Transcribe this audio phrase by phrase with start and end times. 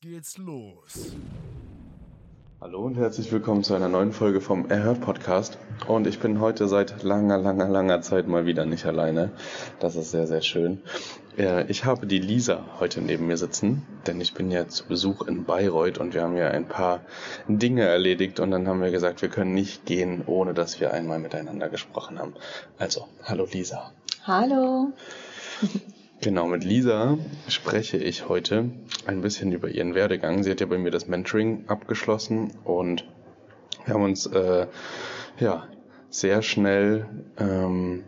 [0.00, 1.16] geht's los.
[2.60, 5.58] Hallo und herzlich willkommen zu einer neuen Folge vom Erhört Podcast.
[5.88, 9.32] Und ich bin heute seit langer, langer, langer Zeit mal wieder nicht alleine.
[9.80, 10.80] Das ist sehr, sehr schön.
[11.66, 15.44] Ich habe die Lisa heute neben mir sitzen, denn ich bin ja zu Besuch in
[15.44, 17.00] Bayreuth und wir haben ja ein paar
[17.48, 21.18] Dinge erledigt und dann haben wir gesagt, wir können nicht gehen, ohne dass wir einmal
[21.18, 22.34] miteinander gesprochen haben.
[22.78, 23.92] Also, hallo Lisa.
[24.24, 24.92] Hallo.
[26.22, 27.18] Genau, mit Lisa
[27.48, 28.70] spreche ich heute
[29.06, 30.44] ein bisschen über ihren Werdegang.
[30.44, 33.04] Sie hat ja bei mir das Mentoring abgeschlossen und
[33.84, 34.68] wir haben uns äh,
[35.40, 35.66] ja
[36.10, 37.08] sehr schnell
[37.40, 38.04] ähm,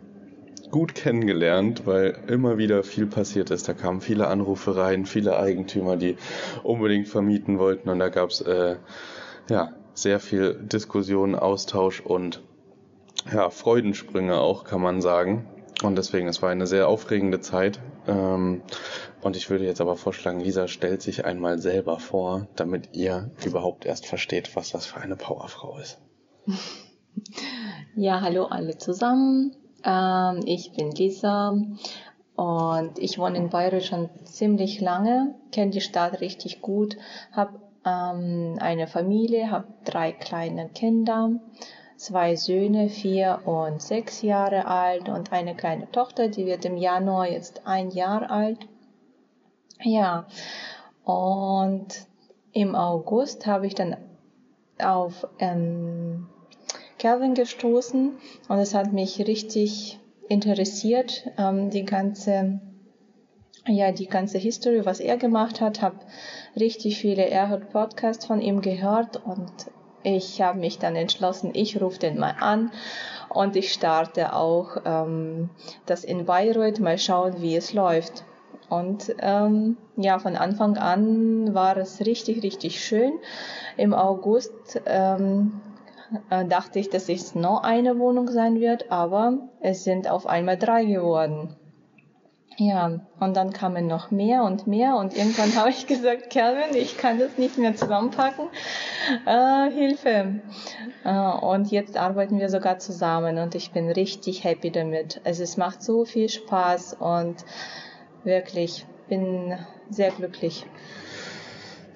[0.71, 3.67] gut kennengelernt, weil immer wieder viel passiert ist.
[3.67, 6.15] Da kamen viele Anrufe rein, viele Eigentümer, die
[6.63, 8.77] unbedingt vermieten wollten und da gab es äh,
[9.49, 12.41] ja sehr viel Diskussion, Austausch und
[13.29, 15.47] ja Freudensprünge auch, kann man sagen.
[15.83, 17.81] Und deswegen, es war eine sehr aufregende Zeit.
[18.07, 18.61] Ähm,
[19.21, 23.85] und ich würde jetzt aber vorschlagen, Lisa stellt sich einmal selber vor, damit ihr überhaupt
[23.85, 25.99] erst versteht, was das für eine Powerfrau ist.
[27.97, 29.55] Ja, hallo alle zusammen.
[29.85, 31.55] Ähm, ich bin Lisa
[32.35, 36.97] und ich wohne in Bayreuth schon ziemlich lange, kenne die Stadt richtig gut,
[37.31, 41.39] habe ähm, eine Familie, habe drei kleine Kinder
[41.97, 47.29] zwei Söhne, vier und sechs Jahre alt und eine kleine Tochter, die wird im Januar
[47.29, 48.67] jetzt ein Jahr alt.
[49.81, 50.27] Ja,
[51.03, 51.87] und
[52.51, 53.97] im August habe ich dann
[54.79, 56.27] auf ähm,
[56.99, 58.13] Calvin gestoßen
[58.47, 62.59] und es hat mich richtig interessiert, ähm, die ganze
[63.67, 65.97] ja, die ganze History, was er gemacht hat, habe
[66.55, 69.51] richtig viele Erhard Podcasts von ihm gehört und
[70.05, 72.71] ich habe mich dann entschlossen, ich rufe den mal an
[73.29, 75.49] und ich starte auch ähm,
[75.85, 78.23] das in Bayreuth, mal schauen, wie es läuft.
[78.69, 83.13] Und ähm, ja, von Anfang an war es richtig, richtig schön.
[83.77, 85.61] Im August ähm,
[86.29, 90.57] äh, dachte ich, dass es noch eine Wohnung sein wird, aber es sind auf einmal
[90.57, 91.55] drei geworden.
[92.57, 96.97] Ja, und dann kamen noch mehr und mehr und irgendwann habe ich gesagt, Calvin, ich
[96.97, 98.47] kann das nicht mehr zusammenpacken.
[99.25, 100.39] Äh, Hilfe.
[101.03, 105.19] Äh, und jetzt arbeiten wir sogar zusammen und ich bin richtig happy damit.
[105.25, 107.43] Also es macht so viel Spaß und
[108.23, 109.57] wirklich bin
[109.89, 110.65] sehr glücklich.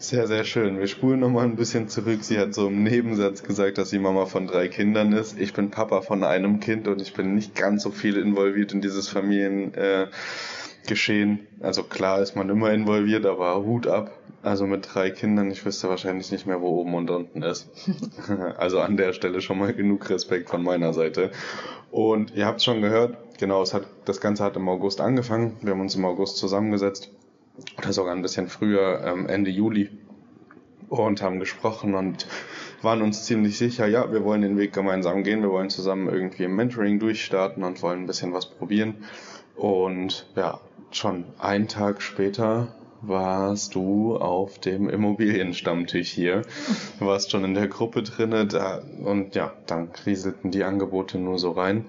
[0.02, 0.80] Sehr, sehr schön.
[0.80, 2.24] Wir spulen nochmal ein bisschen zurück.
[2.24, 5.38] Sie hat so im Nebensatz gesagt, dass sie Mama von drei Kindern ist.
[5.38, 8.80] Ich bin Papa von einem Kind und ich bin nicht ganz so viel involviert in
[8.80, 10.14] dieses Familiengeschehen.
[10.90, 14.18] Äh, also klar ist man immer involviert, aber Hut ab.
[14.42, 17.68] Also mit drei Kindern, ich wüsste wahrscheinlich nicht mehr, wo oben und unten ist.
[18.58, 21.32] also an der Stelle schon mal genug Respekt von meiner Seite.
[21.92, 25.58] Und ihr habt schon gehört, genau, es hat, das Ganze hat im August angefangen.
[25.60, 27.12] Wir haben uns im August zusammengesetzt
[27.78, 29.90] oder sogar ein bisschen früher, ähm, Ende Juli,
[30.90, 32.28] und haben gesprochen und
[32.82, 36.44] waren uns ziemlich sicher, ja, wir wollen den Weg gemeinsam gehen, wir wollen zusammen irgendwie
[36.44, 38.96] im Mentoring durchstarten und wollen ein bisschen was probieren.
[39.56, 40.60] Und ja,
[40.92, 42.70] schon einen Tag später
[43.02, 46.42] warst du auf dem Immobilienstammtisch hier.
[47.00, 51.52] Warst schon in der Gruppe drinne da, und ja, dann kriselten die Angebote nur so
[51.52, 51.86] rein.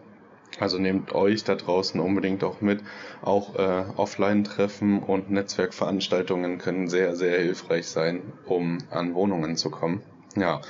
[0.58, 2.80] Also nehmt euch da draußen unbedingt auch mit.
[3.22, 10.02] Auch äh, Offline-Treffen und Netzwerkveranstaltungen können sehr, sehr hilfreich sein, um an Wohnungen zu kommen.
[10.36, 10.60] Ja,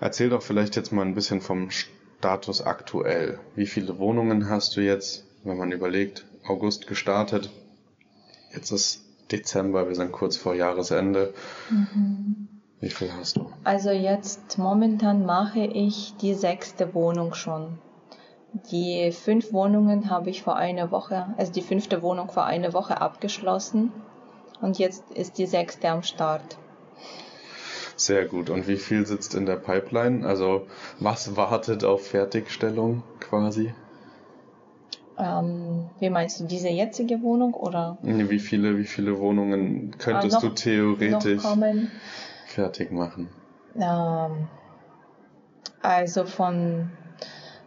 [0.00, 3.38] erzähl doch vielleicht jetzt mal ein bisschen vom Status aktuell.
[3.54, 7.50] Wie viele Wohnungen hast du jetzt, wenn man überlegt, August gestartet?
[8.52, 11.34] Jetzt ist Dezember, wir sind kurz vor Jahresende.
[11.70, 12.48] Mhm.
[12.80, 13.50] Wie viel hast du?
[13.64, 17.78] Also jetzt momentan mache ich die sechste Wohnung schon.
[18.70, 23.00] Die fünf Wohnungen habe ich vor einer Woche, also die fünfte Wohnung vor einer Woche
[23.00, 23.92] abgeschlossen
[24.60, 26.56] und jetzt ist die sechste am Start.
[27.96, 28.50] Sehr gut.
[28.50, 30.26] Und wie viel sitzt in der Pipeline?
[30.26, 30.66] Also
[31.00, 33.74] was wartet auf Fertigstellung quasi?
[35.18, 37.96] Ähm, wie meinst du, diese jetzige Wohnung oder?
[38.02, 41.42] Wie viele, wie viele Wohnungen könntest ah, noch, du theoretisch
[42.46, 43.30] fertig machen?
[43.76, 44.48] Ähm,
[45.80, 46.90] also von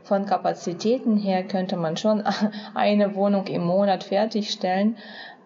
[0.10, 2.24] von Kapazitäten her könnte man schon
[2.74, 4.98] eine Wohnung im Monat fertigstellen.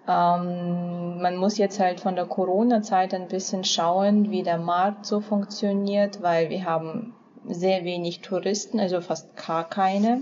[0.07, 5.19] Ähm, man muss jetzt halt von der Corona-Zeit ein bisschen schauen, wie der Markt so
[5.19, 7.13] funktioniert, weil wir haben
[7.45, 10.21] sehr wenig Touristen, also fast gar keine.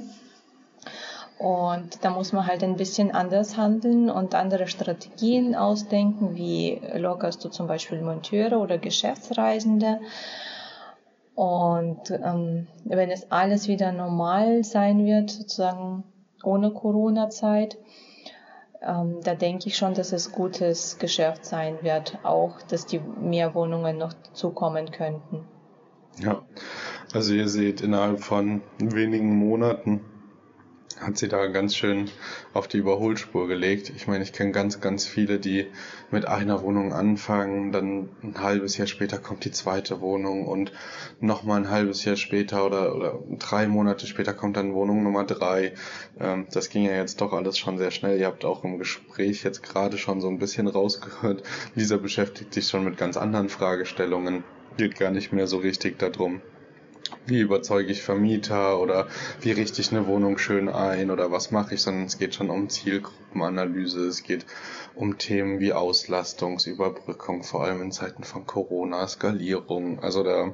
[1.38, 7.44] Und da muss man halt ein bisschen anders handeln und andere Strategien ausdenken, wie lockerst
[7.46, 10.00] du zum Beispiel Monteure oder Geschäftsreisende.
[11.36, 16.04] Und ähm, wenn es alles wieder normal sein wird, sozusagen
[16.44, 17.78] ohne Corona-Zeit,
[18.82, 23.54] ähm, da denke ich schon, dass es gutes Geschäft sein wird, auch dass die mehr
[23.54, 25.46] Wohnungen noch zukommen könnten.
[26.18, 26.42] Ja,
[27.14, 30.02] also ihr seht, innerhalb von wenigen Monaten
[31.02, 32.10] hat sie da ganz schön
[32.54, 33.92] auf die Überholspur gelegt.
[33.96, 35.68] Ich meine, ich kenne ganz, ganz viele, die
[36.12, 40.72] mit einer Wohnung anfangen, dann ein halbes Jahr später kommt die zweite Wohnung und
[41.20, 45.74] nochmal ein halbes Jahr später oder, oder drei Monate später kommt dann Wohnung Nummer drei.
[46.20, 48.20] Ähm, das ging ja jetzt doch alles schon sehr schnell.
[48.20, 51.44] Ihr habt auch im Gespräch jetzt gerade schon so ein bisschen rausgehört.
[51.76, 54.44] Lisa beschäftigt sich schon mit ganz anderen Fragestellungen.
[54.78, 56.42] Geht gar nicht mehr so richtig darum,
[57.26, 59.08] wie überzeuge ich Vermieter oder
[59.42, 62.50] wie richte ich eine Wohnung schön ein oder was mache ich, sondern es geht schon
[62.50, 64.46] um Zielgruppenanalyse, es geht
[64.96, 70.00] um Themen wie Auslastungsüberbrückung, vor allem in Zeiten von Corona, Skalierung.
[70.00, 70.54] Also da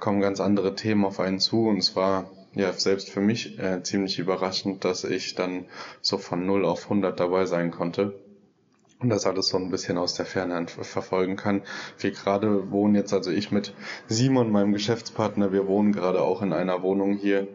[0.00, 4.18] kommen ganz andere Themen auf einen zu und zwar ja selbst für mich äh, ziemlich
[4.18, 5.66] überraschend, dass ich dann
[6.00, 8.14] so von 0 auf 100 dabei sein konnte
[9.02, 11.62] und das alles so ein bisschen aus der Ferne verfolgen kann.
[11.98, 13.74] Wir gerade wohnen jetzt, also ich mit
[14.08, 17.48] Simon, meinem Geschäftspartner, wir wohnen gerade auch in einer Wohnung hier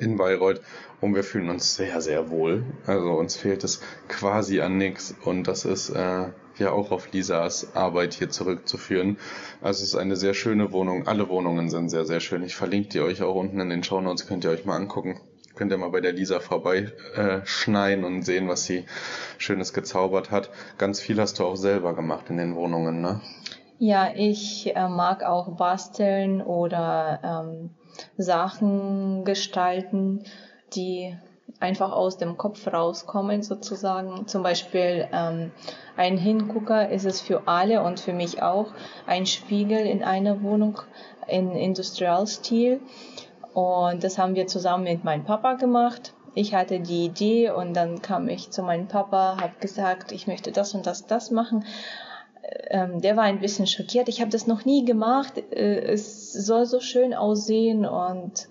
[0.00, 0.60] in Bayreuth
[1.00, 2.64] und wir fühlen uns sehr, sehr wohl.
[2.86, 7.76] Also uns fehlt es quasi an nichts und das ist äh, ja auch auf Lisas
[7.76, 9.18] Arbeit hier zurückzuführen.
[9.60, 11.06] Also es ist eine sehr schöne Wohnung.
[11.06, 12.42] Alle Wohnungen sind sehr, sehr schön.
[12.42, 15.20] Ich verlinke die euch auch unten in den Show Notes, könnt ihr euch mal angucken
[15.54, 18.84] könnt ihr mal bei der Lisa vorbeischneien äh, und sehen, was sie
[19.38, 20.50] Schönes gezaubert hat.
[20.78, 23.20] Ganz viel hast du auch selber gemacht in den Wohnungen, ne?
[23.78, 27.70] Ja, ich äh, mag auch basteln oder ähm,
[28.16, 30.24] Sachen gestalten,
[30.74, 31.16] die
[31.60, 34.26] einfach aus dem Kopf rauskommen sozusagen.
[34.26, 35.50] Zum Beispiel ähm,
[35.96, 38.72] ein Hingucker ist es für alle und für mich auch
[39.06, 40.80] ein Spiegel in einer Wohnung
[41.26, 42.80] in Industrialstil.
[43.54, 46.12] Und das haben wir zusammen mit meinem Papa gemacht.
[46.34, 50.50] Ich hatte die Idee und dann kam ich zu meinem Papa, habe gesagt, ich möchte
[50.50, 51.64] das und das, das machen.
[52.68, 54.08] Ähm, der war ein bisschen schockiert.
[54.08, 55.38] Ich habe das noch nie gemacht.
[55.52, 58.48] Äh, es soll so schön aussehen und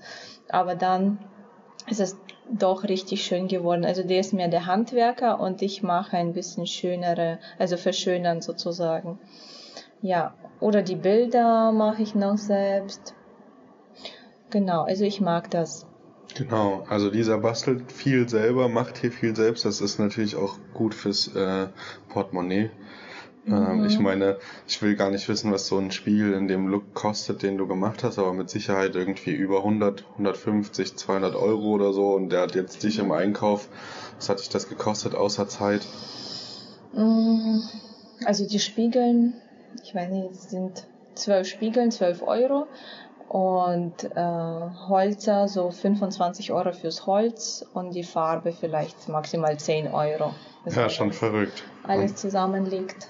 [0.49, 1.19] aber dann
[1.89, 2.17] ist es
[2.49, 3.83] doch richtig schön geworden.
[3.83, 9.19] Also der ist mir der Handwerker und ich mache ein bisschen schönere, also verschönern sozusagen.
[10.01, 13.15] Ja, oder die Bilder mache ich noch selbst.
[14.53, 15.87] Genau, also ich mag das.
[16.35, 19.65] Genau, also Lisa bastelt viel selber, macht hier viel selbst.
[19.65, 21.69] Das ist natürlich auch gut fürs äh,
[22.09, 22.69] Portemonnaie.
[23.47, 23.85] Ähm, mhm.
[23.85, 27.41] ich meine, ich will gar nicht wissen, was so ein Spiegel in dem Look kostet,
[27.41, 32.13] den du gemacht hast, aber mit Sicherheit irgendwie über 100, 150, 200 Euro oder so.
[32.13, 33.69] Und der hat jetzt dich im Einkauf.
[34.17, 35.81] Was hat dich das gekostet außer Zeit?
[36.93, 37.57] Mm,
[38.23, 39.33] also die Spiegeln,
[39.83, 40.85] ich weiß nicht, sind
[41.15, 42.67] zwölf Spiegeln, zwölf Euro
[43.29, 44.19] und äh,
[44.87, 50.33] Holzer so 25 Euro fürs Holz und die Farbe vielleicht maximal 10 Euro.
[50.65, 51.63] Das ja, schon verrückt.
[51.83, 53.07] Alles zusammen liegt.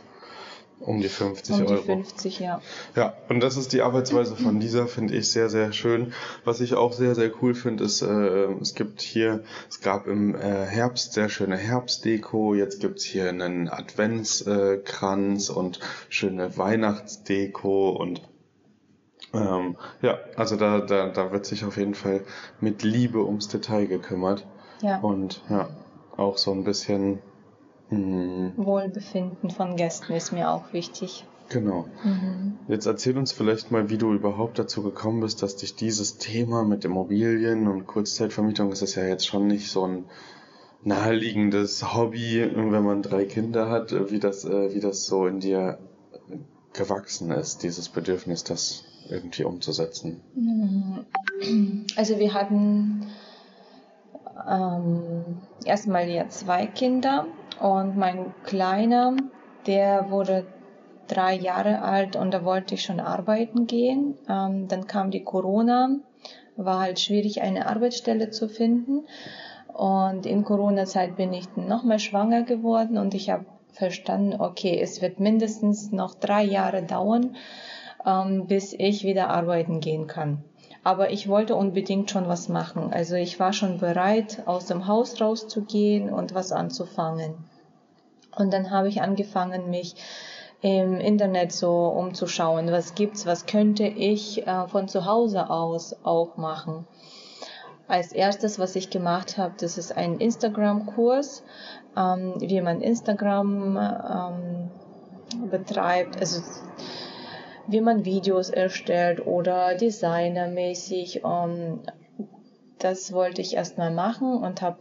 [0.80, 1.72] Um die 50 um Euro.
[1.72, 2.62] Um die 50, ja.
[2.96, 6.14] Ja, und das ist die Arbeitsweise von dieser, finde ich sehr, sehr schön.
[6.44, 10.36] Was ich auch sehr, sehr cool finde, ist, äh, es gibt hier, es gab im
[10.36, 18.22] äh, Herbst sehr schöne Herbstdeko, jetzt gibt's hier einen Adventskranz äh, und schöne Weihnachtsdeko und
[19.34, 22.22] ähm, ja, also da, da, da wird sich auf jeden Fall
[22.60, 24.46] mit Liebe ums Detail gekümmert.
[24.82, 25.00] Ja.
[25.00, 25.70] Und ja,
[26.18, 27.20] auch so ein bisschen
[27.90, 31.26] mh, hm, Wohlbefinden von Gästen ist mir auch wichtig.
[31.50, 31.88] Genau.
[32.04, 32.58] Mhm.
[32.68, 36.64] Jetzt erzähl uns vielleicht mal, wie du überhaupt dazu gekommen bist, dass dich dieses Thema
[36.64, 40.06] mit Immobilien und Kurzzeitvermietung, ist das ja jetzt schon nicht so ein
[40.84, 45.80] naheliegendes Hobby, wenn man drei Kinder hat, wie das, äh, wie das so in dir
[46.74, 50.22] gewachsen ist, dieses Bedürfnis, das irgendwie umzusetzen?
[51.96, 53.08] Also wir hatten
[54.50, 57.26] ähm, erstmal ja zwei Kinder
[57.60, 59.16] und mein Kleiner,
[59.68, 60.46] der wurde
[61.08, 64.16] drei Jahre alt und da wollte ich schon arbeiten gehen.
[64.30, 65.98] Ähm, dann kam die Corona,
[66.56, 69.06] war halt schwierig, eine Arbeitsstelle zu finden.
[69.74, 75.20] Und in Corona-Zeit bin ich nochmal schwanger geworden und ich habe verstanden, okay, es wird
[75.20, 77.36] mindestens noch drei Jahre dauern,
[78.48, 80.44] bis ich wieder arbeiten gehen kann.
[80.84, 82.92] Aber ich wollte unbedingt schon was machen.
[82.92, 87.36] Also ich war schon bereit, aus dem Haus rauszugehen und was anzufangen.
[88.36, 89.96] Und dann habe ich angefangen, mich
[90.62, 96.38] im Internet so umzuschauen, was gibt's, was könnte ich äh, von zu Hause aus auch
[96.38, 96.88] machen.
[97.88, 101.44] Als erstes, was ich gemacht habe, das ist ein Instagram-Kurs,
[101.98, 106.18] ähm, wie man Instagram ähm, betreibt.
[106.18, 106.42] Also
[107.68, 111.24] wie man Videos erstellt oder designermäßig.
[111.24, 111.82] Um,
[112.80, 114.78] das wollte ich erstmal machen und habe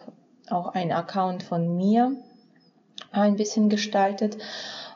[0.51, 2.17] auch einen Account von mir
[3.13, 4.39] ein bisschen gestaltet.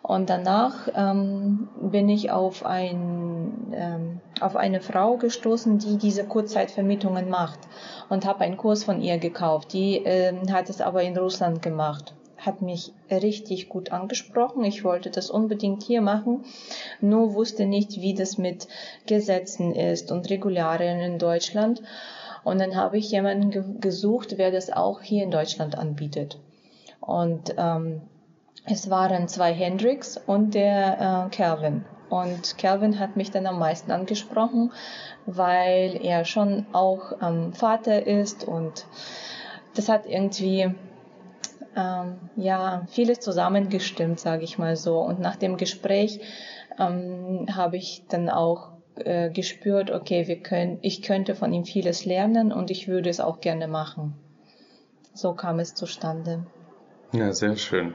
[0.03, 7.29] Und danach ähm, bin ich auf, ein, ähm, auf eine Frau gestoßen, die diese Kurzzeitvermietungen
[7.29, 7.59] macht
[8.09, 9.73] und habe einen Kurs von ihr gekauft.
[9.73, 12.15] Die ähm, hat es aber in Russland gemacht.
[12.47, 14.65] Hat mich richtig gut angesprochen.
[14.65, 16.45] Ich wollte das unbedingt hier machen,
[17.01, 18.69] nur wusste nicht, wie das mit
[19.07, 21.83] Gesetzen ist und Regularien in Deutschland.
[22.45, 26.39] Und dann habe ich jemanden ge gesucht, wer das auch hier in Deutschland anbietet.
[27.01, 28.03] Und ähm,
[28.65, 31.85] es waren zwei Hendricks und der äh, Calvin.
[32.09, 34.73] Und Calvin hat mich dann am meisten angesprochen,
[35.27, 38.87] weil er schon auch ähm, Vater ist und
[39.75, 40.73] das hat irgendwie
[41.77, 44.99] ähm, ja vieles zusammengestimmt, sage ich mal so.
[45.01, 46.21] Und nach dem Gespräch
[46.79, 52.05] ähm, habe ich dann auch äh, gespürt, okay, wir können, ich könnte von ihm vieles
[52.05, 54.15] lernen und ich würde es auch gerne machen.
[55.13, 56.47] So kam es zustande.
[57.13, 57.95] Ja, sehr schön.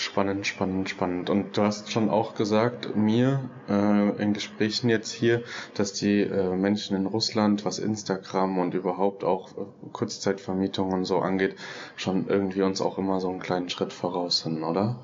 [0.00, 1.28] Spannend, spannend, spannend.
[1.28, 5.42] Und du hast schon auch gesagt, mir äh, in Gesprächen jetzt hier,
[5.74, 11.18] dass die äh, Menschen in Russland, was Instagram und überhaupt auch äh, Kurzzeitvermietung und so
[11.18, 11.56] angeht,
[11.96, 15.00] schon irgendwie uns auch immer so einen kleinen Schritt voraus sind, oder?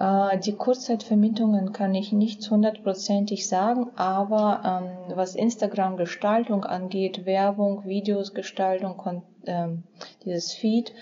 [0.00, 4.62] Äh, die Kurzzeitvermietungen kann ich nicht hundertprozentig sagen, aber
[5.08, 9.82] ähm, was Instagram-Gestaltung angeht, Werbung, Videos, Gestaltung, ähm,
[10.24, 10.94] dieses Feed,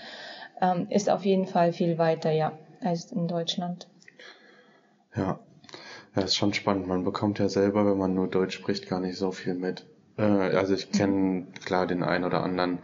[0.61, 2.51] ähm, ist auf jeden Fall viel weiter, ja
[2.85, 3.87] als in Deutschland.
[5.15, 5.39] Ja,
[6.15, 6.87] ja, ist schon spannend.
[6.87, 9.85] Man bekommt ja selber, wenn man nur Deutsch spricht, gar nicht so viel mit.
[10.17, 12.79] Äh, also ich kenne klar den einen oder anderen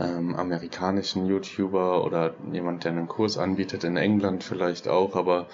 [0.00, 5.46] ähm, amerikanischen YouTuber oder jemand, der einen Kurs anbietet in England vielleicht auch, aber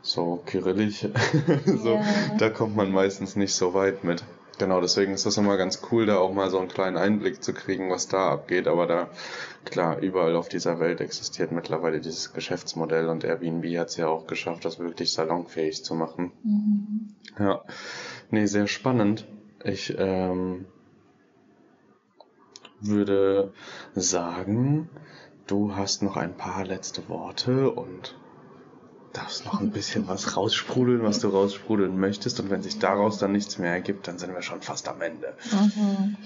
[0.00, 1.06] so kyrillisch,
[1.64, 2.04] so, ja.
[2.38, 4.24] da kommt man meistens nicht so weit mit.
[4.58, 7.54] Genau, deswegen ist das immer ganz cool, da auch mal so einen kleinen Einblick zu
[7.54, 8.68] kriegen, was da abgeht.
[8.68, 9.08] Aber da,
[9.64, 14.26] klar, überall auf dieser Welt existiert mittlerweile dieses Geschäftsmodell und Airbnb hat es ja auch
[14.26, 16.32] geschafft, das wirklich salonfähig zu machen.
[16.44, 17.14] Mhm.
[17.38, 17.62] Ja,
[18.30, 19.26] nee, sehr spannend.
[19.64, 20.66] Ich ähm,
[22.80, 23.52] würde
[23.94, 24.90] sagen,
[25.46, 28.16] du hast noch ein paar letzte Worte und
[29.12, 32.40] darfst noch ein bisschen was raussprudeln, was du raussprudeln möchtest.
[32.40, 35.34] Und wenn sich daraus dann nichts mehr ergibt, dann sind wir schon fast am Ende.
[35.52, 36.16] Mhm.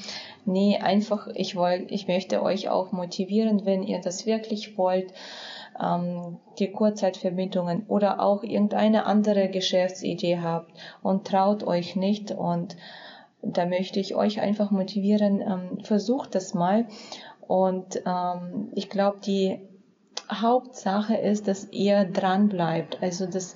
[0.45, 5.13] Nee, einfach, ich wollte, ich möchte euch auch motivieren, wenn ihr das wirklich wollt,
[5.83, 10.71] ähm, die Kurzzeitvermietungen oder auch irgendeine andere Geschäftsidee habt
[11.03, 12.77] und traut euch nicht und
[13.43, 16.87] da möchte ich euch einfach motivieren, ähm, versucht das mal.
[17.47, 19.61] Und ähm, ich glaube, die
[20.33, 23.03] Hauptsache ist, dass ihr dran bleibt.
[23.03, 23.55] Also, dass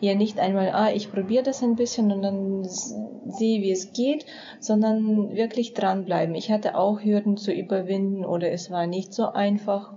[0.00, 4.26] ihr nicht einmal, ah, ich probiere das ein bisschen und dann sehe, wie es geht,
[4.58, 6.34] sondern wirklich dranbleiben.
[6.34, 9.94] Ich hatte auch Hürden zu überwinden oder es war nicht so einfach,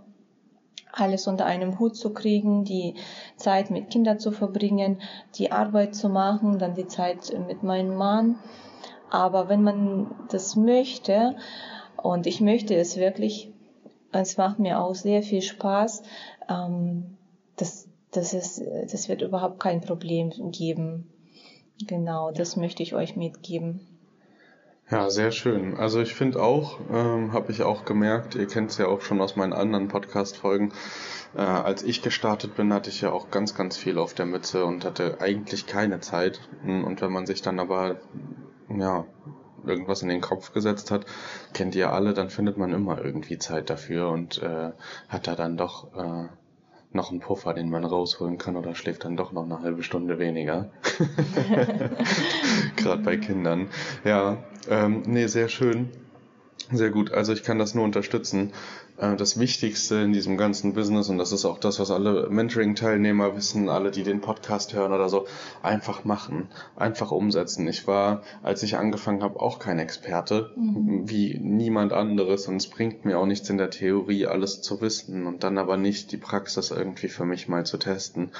[0.94, 2.94] alles unter einem Hut zu kriegen, die
[3.36, 5.01] Zeit mit Kindern zu verbringen,
[5.36, 8.36] die Arbeit zu machen, dann die Zeit mit meinem Mann.
[9.10, 11.36] Aber wenn man das möchte,
[11.98, 13.52] und ich möchte es wirklich,
[14.13, 16.03] es macht mir auch sehr viel Spaß.
[16.50, 17.17] Ähm,
[17.55, 21.10] das, das, ist, das wird überhaupt kein Problem geben.
[21.88, 23.82] Genau, das möchte ich euch mitgeben.
[24.89, 25.77] Ja, sehr schön.
[25.77, 29.22] Also ich finde auch, ähm, habe ich auch gemerkt, ihr kennt es ja auch schon
[29.22, 30.72] aus meinen anderen Podcast-Folgen,
[31.36, 34.65] äh, als ich gestartet bin, hatte ich ja auch ganz, ganz viel auf der Mütze
[34.65, 36.41] und hatte eigentlich keine Zeit.
[36.63, 37.96] Und wenn man sich dann aber
[38.70, 39.05] ja
[39.65, 41.05] irgendwas in den Kopf gesetzt hat,
[41.53, 44.72] kennt ihr alle, dann findet man immer irgendwie Zeit dafür und äh,
[45.10, 46.27] hat da dann doch äh,
[46.91, 50.20] noch einen Puffer, den man rausholen kann oder schläft dann doch noch eine halbe Stunde
[50.20, 50.70] weniger.
[52.75, 53.70] Gerade bei Kindern.
[54.03, 55.89] Ja, ähm, nee, sehr schön.
[56.72, 57.12] Sehr gut.
[57.12, 58.53] Also ich kann das nur unterstützen.
[58.98, 63.36] Äh, das Wichtigste in diesem ganzen Business, und das ist auch das, was alle Mentoring-Teilnehmer
[63.36, 65.26] wissen, alle, die den Podcast hören oder so,
[65.62, 67.68] einfach machen, einfach umsetzen.
[67.68, 71.10] Ich war, als ich angefangen habe, auch kein Experte, mhm.
[71.10, 75.26] wie niemand anderes, und es bringt mir auch nichts in der Theorie, alles zu wissen
[75.26, 78.32] und dann aber nicht die Praxis irgendwie für mich mal zu testen.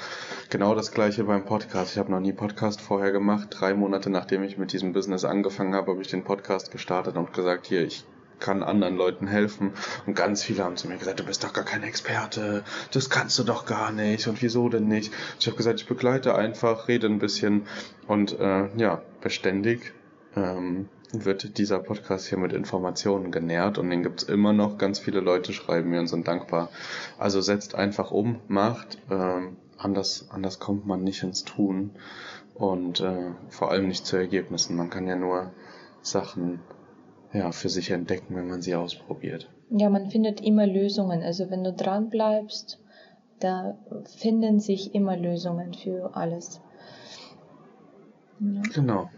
[0.50, 1.92] Genau das gleiche beim Podcast.
[1.92, 3.48] Ich habe noch nie Podcast vorher gemacht.
[3.50, 7.32] Drei Monate nachdem ich mit diesem Business angefangen habe, habe ich den Podcast gestartet und
[7.32, 8.04] gesagt, hier, ich
[8.44, 9.72] kann anderen Leuten helfen.
[10.06, 13.38] Und ganz viele haben zu mir gesagt, du bist doch gar kein Experte, das kannst
[13.38, 15.12] du doch gar nicht und wieso denn nicht.
[15.40, 17.66] Ich habe gesagt, ich begleite einfach, rede ein bisschen
[18.06, 19.94] und äh, ja, beständig
[20.36, 24.76] ähm, wird dieser Podcast hier mit Informationen genährt und den gibt's immer noch.
[24.76, 26.68] Ganz viele Leute schreiben mir und sind dankbar.
[27.18, 28.98] Also setzt einfach um, macht.
[29.10, 31.92] Ähm, anders, anders kommt man nicht ins Tun
[32.52, 34.76] und äh, vor allem nicht zu Ergebnissen.
[34.76, 35.52] Man kann ja nur
[36.02, 36.60] Sachen
[37.34, 39.50] ja, für sich entdecken, wenn man sie ausprobiert.
[39.70, 41.22] Ja, man findet immer Lösungen.
[41.22, 42.80] Also wenn du dran bleibst,
[43.40, 43.76] da
[44.16, 46.60] finden sich immer Lösungen für alles.
[48.40, 48.62] Ja.
[48.72, 49.10] Genau.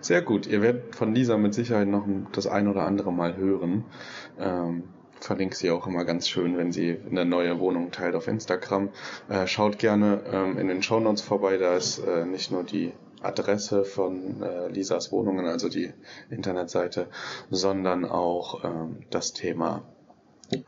[0.00, 0.46] Sehr gut.
[0.46, 3.84] Ihr werdet von Lisa mit Sicherheit noch das ein oder andere Mal hören.
[4.38, 4.84] Ähm,
[5.20, 8.90] verlinke sie auch immer ganz schön, wenn sie eine neue Wohnung teilt auf Instagram.
[9.30, 12.92] Äh, schaut gerne ähm, in den Shownotes vorbei, da ist äh, nicht nur die
[13.24, 15.92] Adresse von äh, Lisas Wohnungen, also die
[16.30, 17.08] Internetseite,
[17.50, 19.82] sondern auch ähm, das Thema
[20.50, 20.60] äh,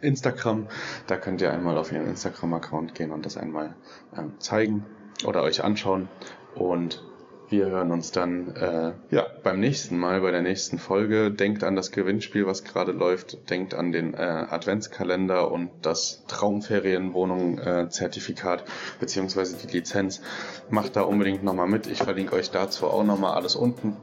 [0.00, 0.68] Instagram.
[1.06, 3.74] Da könnt ihr einmal auf ihren Instagram-Account gehen und das einmal
[4.16, 4.84] ähm, zeigen
[5.24, 6.08] oder euch anschauen.
[6.54, 7.02] Und
[7.50, 11.30] wir hören uns dann äh, ja, beim nächsten Mal, bei der nächsten Folge.
[11.30, 13.50] Denkt an das Gewinnspiel, was gerade läuft.
[13.50, 18.64] Denkt an den äh, Adventskalender und das Traumferienwohnung-Zertifikat äh,
[18.98, 20.22] beziehungsweise die Lizenz.
[20.70, 21.86] Macht da unbedingt nochmal mit.
[21.86, 23.98] Ich verlinke euch dazu auch nochmal alles unten.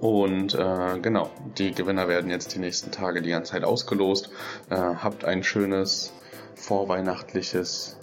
[0.00, 4.30] Und äh, genau, die Gewinner werden jetzt die nächsten Tage die ganze Zeit ausgelost.
[4.70, 6.12] Äh, habt ein schönes
[6.54, 7.96] vorweihnachtliches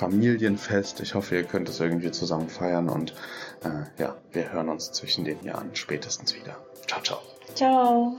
[0.00, 1.00] Familienfest.
[1.00, 3.14] Ich hoffe, ihr könnt es irgendwie zusammen feiern und
[3.62, 6.56] äh, ja, wir hören uns zwischen den Jahren spätestens wieder.
[6.86, 7.20] Ciao, ciao.
[7.54, 8.16] Ciao.